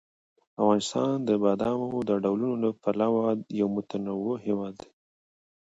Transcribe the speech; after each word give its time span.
افغانستان 0.59 1.11
د 1.27 1.29
بادامو 1.43 1.89
د 2.09 2.11
ډولونو 2.23 2.55
له 2.63 2.69
پلوه 2.81 3.25
یو 3.59 3.67
متنوع 3.75 4.35
هېواد 4.45 4.73
دی. 4.81 4.91